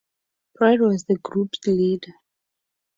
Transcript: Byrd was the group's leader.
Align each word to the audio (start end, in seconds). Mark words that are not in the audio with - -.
Byrd 0.55 0.79
was 0.79 1.03
the 1.03 1.15
group's 1.21 1.59
leader. 1.67 2.13